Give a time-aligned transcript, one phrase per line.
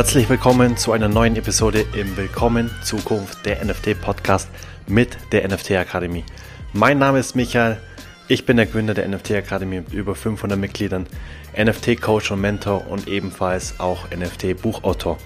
[0.00, 4.48] Herzlich willkommen zu einer neuen Episode im Willkommen Zukunft der NFT Podcast
[4.86, 6.24] mit der NFT Akademie.
[6.72, 7.76] Mein Name ist Michael,
[8.26, 11.06] ich bin der Gründer der NFT Akademie mit über 500 Mitgliedern,
[11.54, 15.18] NFT Coach und Mentor und ebenfalls auch NFT Buchautor.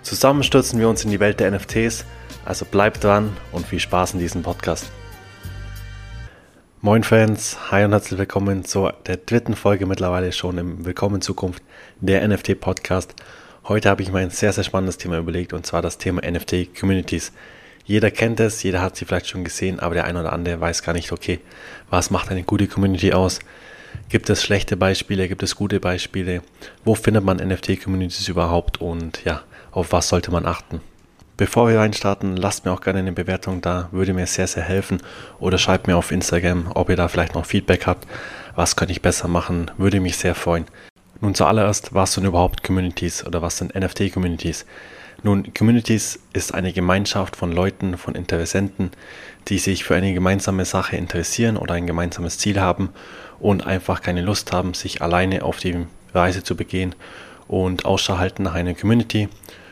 [0.00, 2.06] Zusammen stürzen wir uns in die Welt der NFTs,
[2.46, 4.90] also bleibt dran und viel Spaß in diesem Podcast.
[6.80, 11.62] Moin Fans, hi und herzlich willkommen zu der dritten Folge mittlerweile schon im Willkommen Zukunft
[12.00, 13.14] der NFT Podcast.
[13.64, 16.76] Heute habe ich mir ein sehr, sehr spannendes Thema überlegt und zwar das Thema NFT
[16.76, 17.32] Communities.
[17.84, 20.82] Jeder kennt es, jeder hat sie vielleicht schon gesehen, aber der eine oder andere weiß
[20.82, 21.38] gar nicht, okay,
[21.88, 23.38] was macht eine gute Community aus?
[24.08, 26.42] Gibt es schlechte Beispiele, gibt es gute Beispiele?
[26.84, 30.80] Wo findet man NFT-Communities überhaupt und ja, auf was sollte man achten?
[31.36, 35.00] Bevor wir reinstarten, lasst mir auch gerne eine Bewertung da, würde mir sehr, sehr helfen.
[35.38, 38.08] Oder schreibt mir auf Instagram, ob ihr da vielleicht noch Feedback habt.
[38.56, 39.70] Was könnte ich besser machen?
[39.78, 40.66] Würde mich sehr freuen.
[41.22, 44.66] Nun zuallererst, was sind überhaupt Communities oder was sind NFT-Communities?
[45.22, 48.90] Nun, Communities ist eine Gemeinschaft von Leuten, von Interessenten,
[49.46, 52.88] die sich für eine gemeinsame Sache interessieren oder ein gemeinsames Ziel haben
[53.38, 56.92] und einfach keine Lust haben, sich alleine auf die Reise zu begehen
[57.46, 59.28] und Ausschau halten nach einer Community,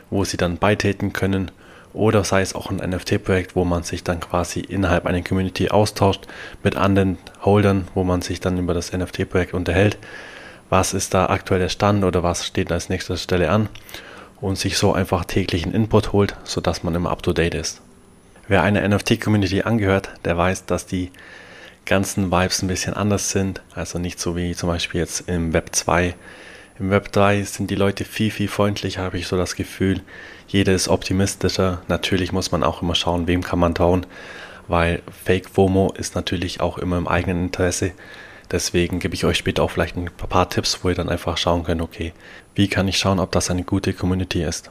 [0.09, 1.51] wo sie dann beitreten können
[1.93, 6.29] oder sei es auch ein NFT-Projekt, wo man sich dann quasi innerhalb einer Community austauscht
[6.63, 9.99] mit anderen Holdern, wo man sich dann über das NFT-Projekt unterhält
[10.71, 13.69] was ist da aktuell der Stand oder was steht als nächster Stelle an
[14.41, 17.83] und sich so einfach täglichen Input holt, sodass man immer up-to-date ist.
[18.49, 21.11] Wer einer NFT-Community angehört, der weiß, dass die
[21.87, 25.75] ganzen Vibes ein bisschen anders sind, also nicht so wie zum Beispiel jetzt im Web
[25.75, 26.15] 2.
[26.79, 30.01] Im Web 3 sind die Leute viel, viel freundlicher, habe ich so das Gefühl.
[30.49, 31.83] Jeder ist optimistischer.
[31.89, 34.07] Natürlich muss man auch immer schauen, wem kann man trauen,
[34.67, 37.93] weil Fake FOMO ist natürlich auch immer im eigenen Interesse.
[38.51, 41.63] Deswegen gebe ich euch später auch vielleicht ein paar Tipps, wo ihr dann einfach schauen
[41.63, 42.13] könnt, okay,
[42.55, 44.71] wie kann ich schauen, ob das eine gute Community ist.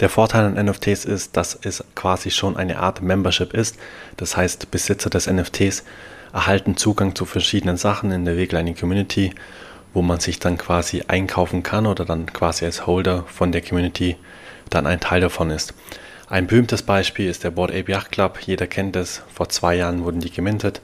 [0.00, 3.76] Der Vorteil an NFTs ist, dass es quasi schon eine Art Membership ist.
[4.16, 5.84] Das heißt, Besitzer des NFTs
[6.32, 9.34] erhalten Zugang zu verschiedenen Sachen, in der Regel eine Community,
[9.92, 14.16] wo man sich dann quasi einkaufen kann oder dann quasi als Holder von der Community
[14.70, 15.74] dann ein Teil davon ist.
[16.28, 18.38] Ein berühmtes Beispiel ist der Board Ape Yacht Club.
[18.44, 19.22] Jeder kennt es.
[19.34, 20.80] Vor zwei Jahren wurden die gemintet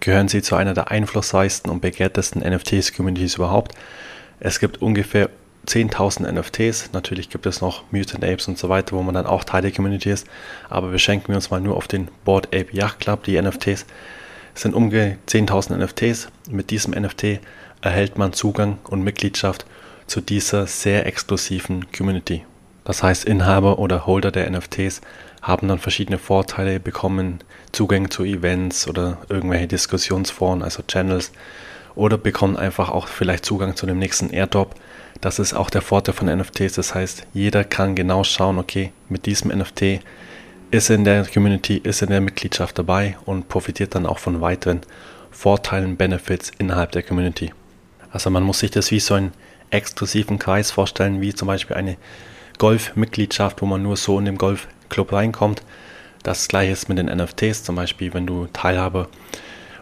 [0.00, 3.74] gehören sie zu einer der einflussreichsten und begehrtesten NFTs-Communities überhaupt.
[4.40, 5.30] Es gibt ungefähr
[5.66, 6.90] 10.000 NFTs.
[6.92, 9.72] Natürlich gibt es noch Mutant Apes und so weiter, wo man dann auch Teil der
[9.72, 10.26] Community ist.
[10.70, 13.24] Aber beschränken wir uns mal nur auf den Board Ape Yacht Club.
[13.24, 13.84] Die NFTs
[14.54, 16.28] es sind ungefähr 10.000 NFTs.
[16.50, 17.40] Mit diesem NFT
[17.80, 19.64] erhält man Zugang und Mitgliedschaft
[20.06, 22.44] zu dieser sehr exklusiven Community.
[22.90, 25.00] Das heißt, Inhaber oder Holder der NFTs
[25.42, 27.38] haben dann verschiedene Vorteile, bekommen
[27.70, 31.30] Zugang zu Events oder irgendwelche Diskussionsforen, also Channels,
[31.94, 34.74] oder bekommen einfach auch vielleicht Zugang zu dem nächsten Airdrop.
[35.20, 36.72] Das ist auch der Vorteil von NFTs.
[36.72, 40.00] Das heißt, jeder kann genau schauen, okay, mit diesem NFT
[40.72, 44.18] ist er in der Community, ist er in der Mitgliedschaft dabei und profitiert dann auch
[44.18, 44.80] von weiteren
[45.30, 47.52] Vorteilen, Benefits innerhalb der Community.
[48.10, 49.30] Also man muss sich das wie so einen
[49.70, 51.96] exklusiven Kreis vorstellen, wie zum Beispiel eine
[52.60, 55.62] Golf-Mitgliedschaft, wo man nur so in dem Golfclub reinkommt.
[56.22, 59.08] Das gleiche ist mit den NFTs, zum Beispiel, wenn du Teilhaber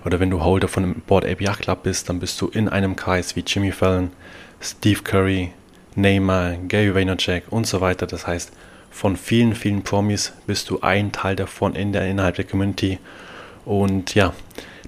[0.04, 2.68] oder wenn du Holder von einem Board Ape Yacht Club bist, dann bist du in
[2.68, 4.12] einem Kreis wie Jimmy Fallon,
[4.60, 5.50] Steve Curry,
[5.96, 8.06] Neymar, Gary Vaynerchuk und so weiter.
[8.06, 8.52] Das heißt,
[8.90, 13.00] von vielen, vielen Promis bist du ein Teil davon in der, innerhalb der Community.
[13.64, 14.32] Und ja,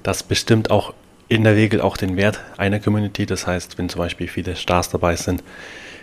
[0.04, 0.94] das bestimmt auch
[1.28, 3.26] in der Regel auch den Wert einer Community.
[3.26, 5.42] Das heißt, wenn zum Beispiel viele Stars dabei sind,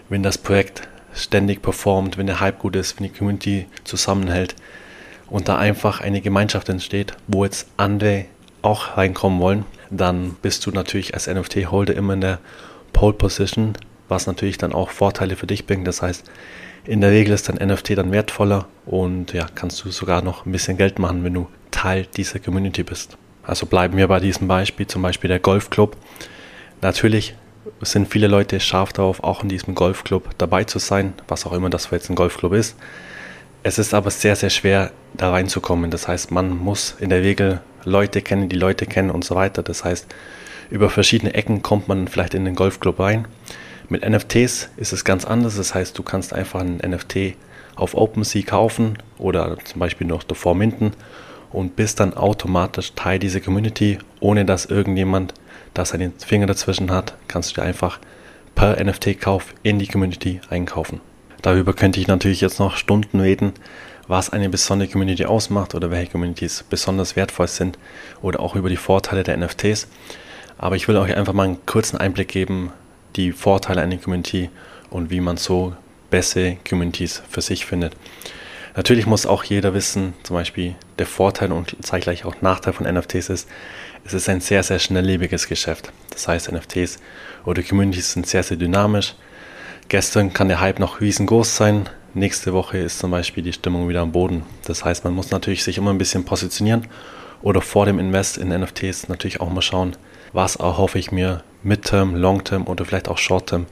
[0.10, 0.88] wenn das Projekt
[1.18, 4.56] ständig performt, wenn der Hype gut ist, wenn die Community zusammenhält
[5.30, 8.26] und da einfach eine Gemeinschaft entsteht, wo jetzt andere
[8.62, 12.40] auch reinkommen wollen, dann bist du natürlich als NFT-Holder immer in der
[12.94, 13.74] Pole Position,
[14.08, 15.88] was natürlich dann auch Vorteile für dich bringt.
[15.88, 16.30] Das heißt,
[16.86, 20.52] in der Regel ist dein NFT dann wertvoller und ja, kannst du sogar noch ein
[20.52, 23.18] bisschen Geld machen, wenn du Teil dieser Community bist.
[23.44, 25.96] Also bleiben wir bei diesem Beispiel, zum Beispiel der Golfclub.
[26.82, 27.36] Natürlich
[27.82, 31.70] sind viele Leute scharf darauf, auch in diesem Golfclub dabei zu sein, was auch immer
[31.70, 32.76] das für jetzt ein Golfclub ist.
[33.64, 35.92] Es ist aber sehr, sehr schwer, da reinzukommen.
[35.92, 39.64] Das heißt, man muss in der Regel Leute kennen, die Leute kennen und so weiter.
[39.64, 40.08] Das heißt,
[40.70, 43.28] über verschiedene Ecken kommt man vielleicht in den Golfclub rein.
[43.90, 45.56] Mit NFTs ist es ganz anders.
[45.56, 47.36] Das heißt, du kannst einfach ein NFT
[47.76, 50.92] auf OpenSea kaufen oder zum Beispiel noch davor minden
[51.52, 55.34] und bist dann automatisch Teil dieser Community, ohne dass irgendjemand
[55.78, 58.00] da seinen Finger dazwischen hat, kannst du dir einfach
[58.56, 61.02] per NFT-Kauf in die Community einkaufen.
[61.42, 63.54] Darüber könnte ich natürlich jetzt noch Stunden reden,
[64.08, 67.78] was eine besondere Community ausmacht oder welche Communities besonders wertvoll sind
[68.22, 69.88] oder auch über die Vorteile der NFTs.
[70.58, 72.72] Aber ich will euch einfach mal einen kurzen Einblick geben,
[73.16, 74.50] die Vorteile einer Community
[74.90, 75.74] und wie man so
[76.10, 77.96] bessere Communities für sich findet.
[78.76, 83.30] Natürlich muss auch jeder wissen, zum Beispiel der Vorteil und zeitgleich auch Nachteil von NFTs
[83.30, 83.50] ist,
[84.06, 85.92] es ist ein sehr, sehr schnelllebiges Geschäft.
[86.10, 87.00] Das heißt, NFTs
[87.46, 89.16] oder Communities sind sehr, sehr dynamisch.
[89.90, 91.90] Gestern kann der Hype noch riesengroß sein.
[92.14, 94.44] Nächste Woche ist zum Beispiel die Stimmung wieder am Boden.
[94.66, 96.88] Das heißt, man muss natürlich sich immer ein bisschen positionieren
[97.42, 99.96] oder vor dem Invest in NFTs natürlich auch mal schauen,
[100.34, 103.68] was erhoffe ich mir Midterm, Longterm oder vielleicht auch Shortterm,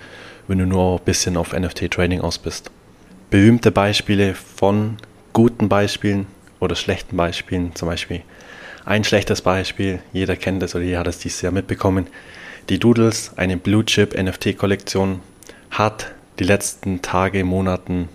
[0.47, 2.71] wenn du nur ein bisschen auf NFT-Trading aus bist.
[3.29, 4.97] Berühmte Beispiele von
[5.33, 6.27] guten Beispielen
[6.59, 8.21] oder schlechten Beispielen, zum Beispiel
[8.85, 12.07] ein schlechtes Beispiel, jeder kennt es oder jeder hat es dieses Jahr mitbekommen.
[12.69, 15.21] Die Doodles, eine Blue Chip NFT-Kollektion,
[15.71, 18.09] hat die letzten Tage, Monaten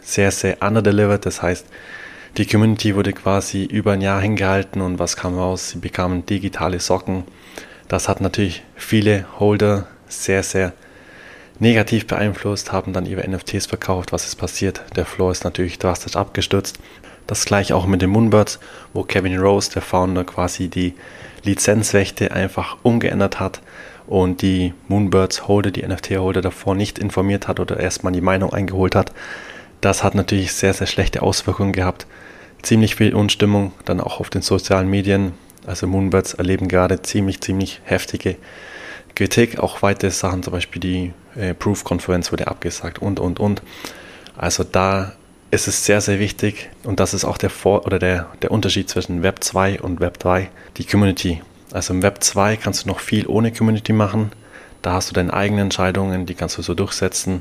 [0.00, 1.24] sehr, sehr underdelivered.
[1.24, 1.66] Das heißt,
[2.36, 5.70] die Community wurde quasi über ein Jahr hingehalten und was kam raus?
[5.70, 7.24] Sie bekamen digitale Socken.
[7.88, 10.72] Das hat natürlich viele Holder sehr, sehr
[11.58, 14.12] negativ beeinflusst, haben dann ihre NFTs verkauft.
[14.12, 14.82] Was ist passiert?
[14.96, 16.78] Der Floor ist natürlich drastisch abgestürzt.
[17.26, 18.60] Das gleiche auch mit den Moonbirds,
[18.92, 20.94] wo Kevin Rose, der Founder, quasi die
[21.42, 23.60] Lizenzrechte einfach umgeändert hat
[24.06, 28.94] und die Moonbirds Holder, die NFT-Holder davor nicht informiert hat oder erstmal die Meinung eingeholt
[28.94, 29.12] hat.
[29.80, 32.06] Das hat natürlich sehr, sehr schlechte Auswirkungen gehabt.
[32.62, 35.32] Ziemlich viel Unstimmung dann auch auf den sozialen Medien.
[35.66, 38.36] Also Moonbirds erleben gerade ziemlich, ziemlich heftige
[39.14, 39.58] Kritik.
[39.58, 43.62] Auch weitere Sachen, zum Beispiel die äh, Proof-Konferenz wurde abgesagt und, und, und.
[44.36, 45.12] Also da
[45.56, 48.90] ist es sehr, sehr wichtig und das ist auch der, Vor oder der, der Unterschied
[48.90, 51.40] zwischen Web 2 und Web 3, die Community.
[51.72, 54.32] Also im Web 2 kannst du noch viel ohne Community machen.
[54.82, 57.40] Da hast du deine eigenen Entscheidungen, die kannst du so durchsetzen,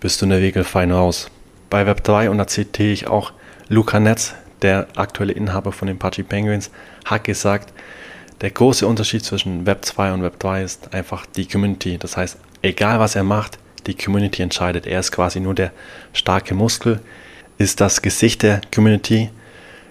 [0.00, 1.30] bist du in der Regel fein raus.
[1.68, 3.32] Bei Web 3, und da zitiere ich auch
[3.68, 6.70] Luca Netz, der aktuelle Inhaber von den Pachi Penguins,
[7.04, 7.74] hat gesagt,
[8.40, 11.98] der große Unterschied zwischen Web 2 und Web 3 ist einfach die Community.
[11.98, 14.86] Das heißt, egal was er macht, die Community entscheidet.
[14.86, 15.72] Er ist quasi nur der
[16.14, 17.00] starke Muskel,
[17.58, 19.30] ist das Gesicht der Community,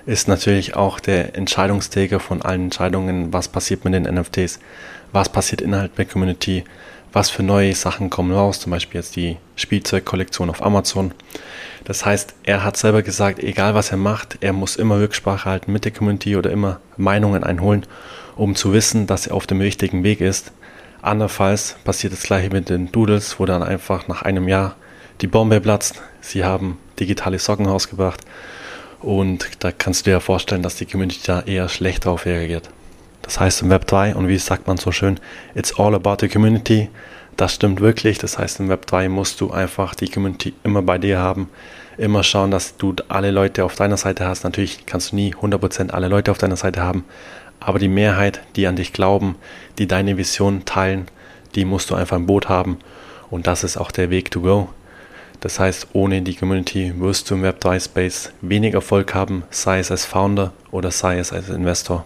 [0.05, 4.59] ist natürlich auch der Entscheidungsträger von allen Entscheidungen, was passiert mit den NFTs,
[5.13, 6.65] was passiert innerhalb der Community,
[7.13, 11.13] was für neue Sachen kommen raus, zum Beispiel jetzt die Spielzeugkollektion auf Amazon.
[11.85, 15.71] Das heißt, er hat selber gesagt, egal was er macht, er muss immer Rücksprache halten
[15.71, 17.85] mit der Community oder immer Meinungen einholen,
[18.35, 20.51] um zu wissen, dass er auf dem richtigen Weg ist.
[21.01, 24.75] Andernfalls passiert das gleiche mit den Doodles, wo dann einfach nach einem Jahr
[25.21, 26.01] die Bombe platzt.
[26.21, 28.21] Sie haben digitale Socken rausgebracht
[29.03, 32.69] und da kannst du dir vorstellen, dass die Community da eher schlecht drauf reagiert.
[33.21, 35.19] Das heißt im Web 3 und wie sagt man so schön,
[35.55, 36.89] it's all about the community.
[37.35, 38.17] Das stimmt wirklich.
[38.17, 41.49] Das heißt im Web 3 musst du einfach die Community immer bei dir haben.
[41.97, 44.43] Immer schauen, dass du alle Leute auf deiner Seite hast.
[44.43, 47.03] Natürlich kannst du nie 100% alle Leute auf deiner Seite haben,
[47.59, 49.35] aber die Mehrheit, die an dich glauben,
[49.77, 51.07] die deine Vision teilen,
[51.55, 52.77] die musst du einfach im Boot haben.
[53.29, 54.69] Und das ist auch der Weg to go.
[55.43, 60.05] Das heißt, ohne die Community wirst du im Web3-Space wenig Erfolg haben, sei es als
[60.05, 62.05] Founder oder sei es als Investor.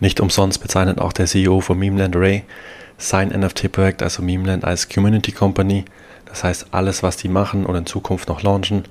[0.00, 2.44] Nicht umsonst bezeichnet auch der CEO von Memeland Ray
[2.96, 5.84] sein NFT-Projekt, also Memeland, als Community Company.
[6.24, 8.84] Das heißt, alles, was die machen oder in Zukunft noch launchen,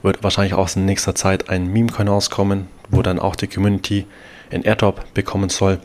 [0.00, 4.06] wird wahrscheinlich auch in nächster Zeit ein Meme-Coin rauskommen, wo dann auch die Community
[4.48, 5.78] in Airdrop bekommen soll.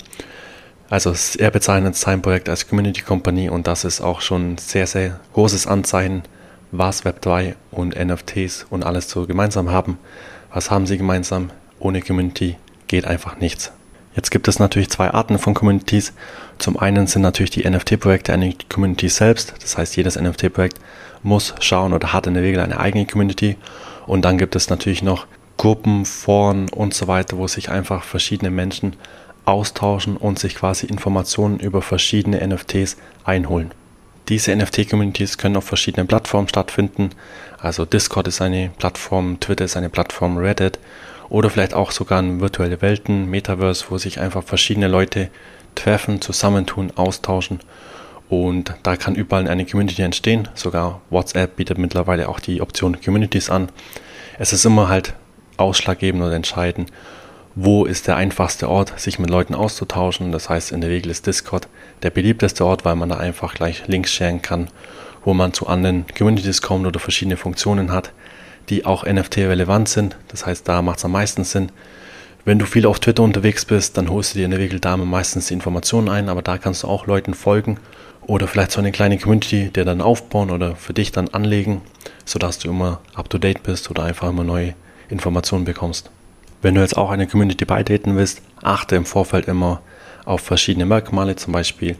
[0.90, 4.88] Also er bezeichnet sein Projekt als Community Company und das ist auch schon ein sehr,
[4.88, 6.24] sehr großes Anzeichen
[6.72, 9.98] was Web3 und NFTs und alles so gemeinsam haben.
[10.54, 11.52] Was haben sie gemeinsam?
[11.80, 13.72] Ohne Community geht einfach nichts.
[14.16, 16.14] Jetzt gibt es natürlich zwei Arten von Communities.
[16.58, 19.54] Zum einen sind natürlich die NFT-Projekte eine Community selbst.
[19.62, 20.80] Das heißt, jedes NFT-Projekt
[21.24, 23.56] muss schauen oder hat in der Regel eine eigene Community.
[24.06, 28.52] Und dann gibt es natürlich noch Gruppen, Foren und so weiter, wo sich einfach verschiedene
[28.52, 28.96] Menschen
[29.46, 33.72] austauschen und sich quasi Informationen über verschiedene NFTs einholen.
[34.32, 37.10] Diese NFT-Communities können auf verschiedenen Plattformen stattfinden.
[37.60, 40.80] Also Discord ist eine Plattform, Twitter ist eine Plattform, Reddit
[41.28, 45.30] oder vielleicht auch sogar in virtuelle Welten, Metaverse, wo sich einfach verschiedene Leute
[45.76, 47.60] treffen, zusammentun, austauschen.
[48.30, 50.48] Und da kann überall eine Community entstehen.
[50.56, 53.68] Sogar WhatsApp bietet mittlerweile auch die Option Communities an.
[54.40, 55.14] Es ist immer halt
[55.58, 56.90] ausschlaggebend oder entscheidend,
[57.56, 60.32] wo ist der einfachste Ort, sich mit Leuten auszutauschen.
[60.32, 61.68] Das heißt, in der Regel ist Discord
[62.04, 64.70] der beliebteste Ort, weil man da einfach gleich Links sharen kann,
[65.26, 68.12] wo man zu anderen Communities kommt oder verschiedene Funktionen hat,
[68.70, 70.18] die auch NFT-relevant sind.
[70.30, 71.72] Das heißt, da macht es am meisten Sinn.
[72.46, 74.98] Wenn du viel auf Twitter unterwegs bist, dann holst du dir in der Regel da
[74.98, 77.78] meistens die Informationen ein, aber da kannst du auch Leuten folgen
[78.22, 81.82] oder vielleicht so eine kleine Community, der dann aufbauen oder für dich dann anlegen,
[82.26, 84.74] sodass du immer up to date bist oder einfach immer neue
[85.10, 86.10] Informationen bekommst.
[86.62, 89.82] Wenn du jetzt auch eine Community beitreten willst, achte im Vorfeld immer
[90.26, 91.96] auf verschiedene Merkmale, zum Beispiel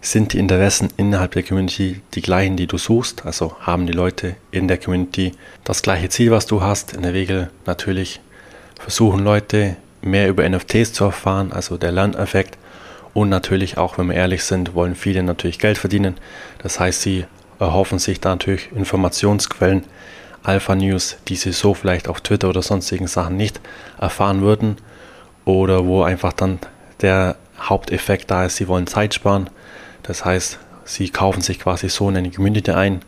[0.00, 3.26] sind die Interessen innerhalb der Community die gleichen, die du suchst?
[3.26, 5.32] Also haben die Leute in der Community
[5.64, 6.94] das gleiche Ziel, was du hast?
[6.94, 8.20] In der Regel natürlich
[8.78, 12.56] versuchen Leute mehr über NFTs zu erfahren, also der Lerneffekt.
[13.12, 16.14] Und natürlich auch, wenn wir ehrlich sind, wollen viele natürlich Geld verdienen.
[16.62, 17.24] Das heißt, sie
[17.58, 19.84] erhoffen sich da natürlich Informationsquellen,
[20.42, 23.60] Alpha News, die sie so vielleicht auf Twitter oder sonstigen Sachen nicht
[24.00, 24.76] erfahren würden.
[25.44, 26.58] Oder wo einfach dann
[27.00, 29.50] der Haupteffekt da ist, sie wollen Zeit sparen.
[30.02, 33.00] Das heißt, sie kaufen sich quasi so in eine Community ein,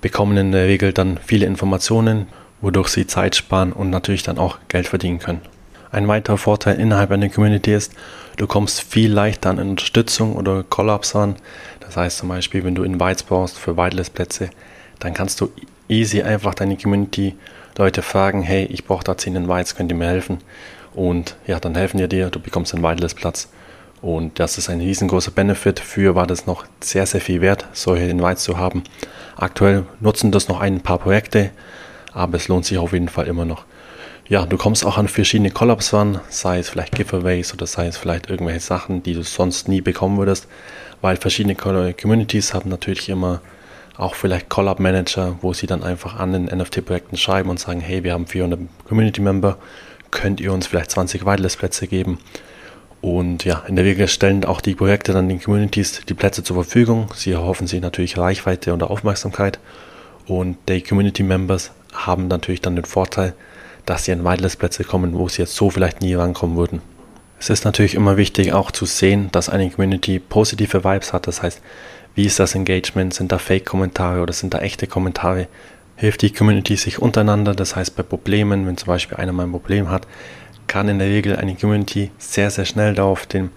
[0.00, 2.26] bekommen in der Regel dann viele Informationen,
[2.60, 5.42] wodurch sie Zeit sparen und natürlich dann auch Geld verdienen können.
[5.90, 7.92] Ein weiterer Vorteil innerhalb einer Community ist,
[8.38, 11.36] du kommst viel leichter an Unterstützung oder Collabs ran.
[11.80, 14.50] Das heißt zum Beispiel, wenn du Invites brauchst für Whitelist-Plätze,
[15.02, 15.50] dann kannst du
[15.88, 17.34] easy einfach deine Community
[17.76, 20.38] Leute fragen, hey, ich brauche da 10 Invites, könnt ihr mir helfen?
[20.94, 23.48] Und ja, dann helfen die dir, du bekommst einen Whitelist-Platz.
[24.02, 25.80] Und das ist ein riesengroßer Benefit.
[25.80, 28.82] Für war das noch sehr, sehr viel wert, solche Invites zu haben.
[29.36, 31.50] Aktuell nutzen das noch ein paar Projekte,
[32.12, 33.64] aber es lohnt sich auf jeden Fall immer noch.
[34.28, 37.96] Ja, du kommst auch an verschiedene Collabs ran, sei es vielleicht Giveaways oder sei es
[37.96, 40.46] vielleicht irgendwelche Sachen, die du sonst nie bekommen würdest,
[41.00, 43.40] weil verschiedene Communities haben natürlich immer
[43.96, 48.04] auch vielleicht Collab Manager, wo sie dann einfach an den NFT-Projekten schreiben und sagen, hey,
[48.04, 49.58] wir haben 400 Community Member,
[50.10, 52.18] könnt ihr uns vielleicht 20 Whitelist-Plätze geben?
[53.00, 56.62] Und ja, in der Regel stellen auch die Projekte dann den Communities die Plätze zur
[56.62, 57.08] Verfügung.
[57.16, 59.58] Sie erhoffen sich natürlich Reichweite und Aufmerksamkeit.
[60.26, 63.34] Und die Community Members haben natürlich dann den Vorteil,
[63.86, 66.80] dass sie an Whitelist-Plätze kommen, wo sie jetzt so vielleicht nie rankommen würden.
[67.40, 71.26] Es ist natürlich immer wichtig auch zu sehen, dass eine Community positive Vibes hat.
[71.26, 71.60] Das heißt,
[72.14, 73.14] wie ist das Engagement?
[73.14, 75.48] Sind da Fake-Kommentare oder sind da echte Kommentare?
[75.96, 77.54] Hilft die Community sich untereinander?
[77.54, 80.06] Das heißt, bei Problemen, wenn zum Beispiel einer mal ein Problem hat,
[80.66, 83.50] kann in der Regel eine Community sehr, sehr schnell darauf dem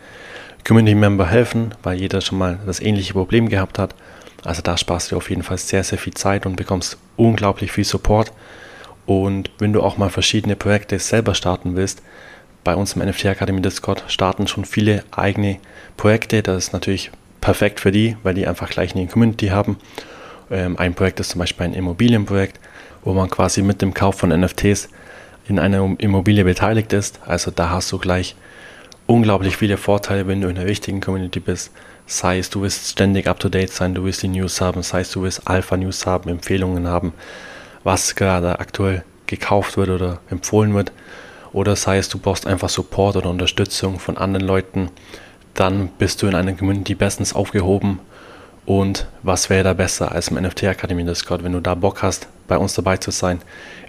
[0.65, 3.93] Community-Member helfen, weil jeder schon mal das ähnliche Problem gehabt hat.
[4.43, 7.83] Also da sparst du auf jeden Fall sehr, sehr viel Zeit und bekommst unglaublich viel
[7.83, 8.31] Support.
[9.05, 12.01] Und wenn du auch mal verschiedene Projekte selber starten willst,
[12.63, 15.59] bei uns im NFT Akademie Discord starten schon viele eigene
[15.97, 16.41] Projekte.
[16.41, 17.11] Das ist natürlich
[17.45, 19.77] perfekt für die, weil die einfach gleich eine Community haben.
[20.49, 22.59] Ähm, ein Projekt ist zum Beispiel ein Immobilienprojekt,
[23.03, 24.89] wo man quasi mit dem Kauf von NFTs
[25.47, 27.19] in einer Immobilie beteiligt ist.
[27.23, 28.35] Also da hast du gleich
[29.05, 31.71] unglaublich viele Vorteile, wenn du in der richtigen Community bist.
[32.07, 35.01] Sei es, du willst ständig up to date sein, du willst die News haben, sei
[35.01, 37.13] es, du willst Alpha News haben, Empfehlungen haben,
[37.83, 40.91] was gerade aktuell gekauft wird oder empfohlen wird.
[41.53, 44.89] Oder sei es, du brauchst einfach Support oder Unterstützung von anderen Leuten,
[45.55, 47.99] dann bist du in einer Community bestens aufgehoben.
[48.65, 52.27] Und was wäre da besser als im NFT Akademie Discord, wenn du da Bock hast,
[52.47, 53.39] bei uns dabei zu sein,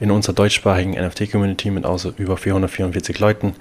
[0.01, 3.55] in unserer deutschsprachigen NFT-Community mit außer über 444 Leuten,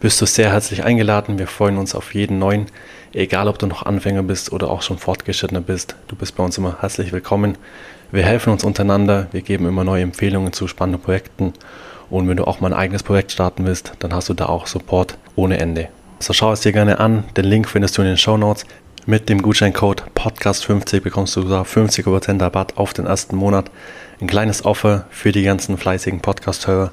[0.00, 1.38] bist du sehr herzlich eingeladen.
[1.38, 2.66] Wir freuen uns auf jeden neuen,
[3.12, 5.96] egal ob du noch Anfänger bist oder auch schon fortgeschrittener bist.
[6.08, 7.56] Du bist bei uns immer herzlich willkommen.
[8.10, 11.52] Wir helfen uns untereinander, wir geben immer neue Empfehlungen zu spannenden Projekten.
[12.10, 14.66] Und wenn du auch mal ein eigenes Projekt starten willst, dann hast du da auch
[14.66, 15.88] Support ohne Ende.
[16.24, 17.24] So schau es dir gerne an.
[17.36, 18.64] Den Link findest du in den Show Notes.
[19.04, 23.70] Mit dem Gutscheincode Podcast50 bekommst du sogar 50% Rabatt auf den ersten Monat.
[24.22, 26.92] Ein kleines Offer für die ganzen fleißigen Podcast-Hörer.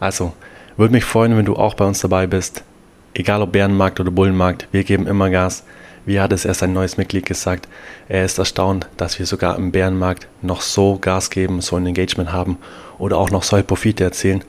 [0.00, 0.32] Also,
[0.78, 2.64] würde mich freuen, wenn du auch bei uns dabei bist.
[3.12, 5.64] Egal ob Bärenmarkt oder Bullenmarkt, wir geben immer Gas.
[6.06, 7.68] Wie hat es erst ein neues Mitglied gesagt?
[8.08, 12.32] Er ist erstaunt, dass wir sogar im Bärenmarkt noch so Gas geben, so ein Engagement
[12.32, 12.56] haben
[12.96, 14.42] oder auch noch solche Profite erzielen.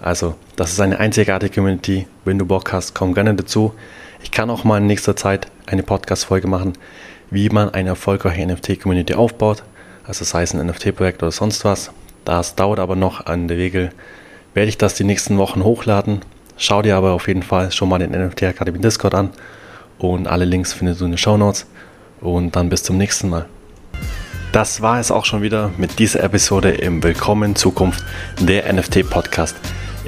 [0.00, 2.06] Also, das ist eine einzigartige Community.
[2.24, 3.74] Wenn du Bock hast, komm gerne dazu.
[4.22, 6.74] Ich kann auch mal in nächster Zeit eine Podcast-Folge machen,
[7.30, 9.62] wie man eine erfolgreiche NFT-Community aufbaut.
[10.04, 11.90] Also sei es ein NFT-Projekt oder sonst was.
[12.24, 13.26] Das dauert aber noch.
[13.26, 13.90] An der Regel
[14.54, 16.20] werde ich das die nächsten Wochen hochladen.
[16.56, 19.30] Schau dir aber auf jeden Fall schon mal den NFT Academy Discord an.
[19.98, 21.66] Und alle Links findest du in den Show Notes.
[22.20, 23.46] Und dann bis zum nächsten Mal.
[24.52, 28.02] Das war es auch schon wieder mit dieser Episode im Willkommen in Zukunft
[28.40, 29.56] der NFT Podcast.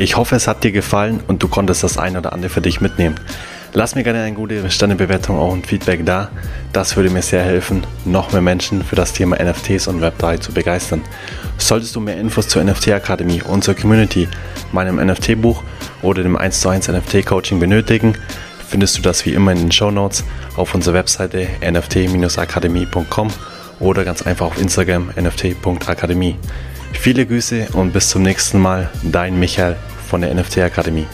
[0.00, 2.80] Ich hoffe, es hat dir gefallen und du konntest das ein oder andere für dich
[2.80, 3.20] mitnehmen.
[3.74, 6.30] Lass mir gerne eine gute Sternebewertung und Feedback da.
[6.72, 10.54] Das würde mir sehr helfen, noch mehr Menschen für das Thema NFTs und Web3 zu
[10.54, 11.02] begeistern.
[11.58, 14.26] Solltest du mehr Infos zur NFT Akademie zur Community,
[14.72, 15.62] meinem NFT-Buch
[16.00, 18.14] oder dem 1 zu 1 NFT-Coaching benötigen,
[18.66, 20.24] findest du das wie immer in den Show Notes
[20.56, 23.28] auf unserer Webseite nft-akademie.com
[23.80, 26.36] oder ganz einfach auf Instagram nft.akademie.
[26.92, 29.76] Viele Grüße und bis zum nächsten Mal, dein Michael
[30.08, 31.06] von der NFT Akademie.